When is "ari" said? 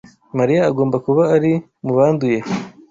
1.35-1.51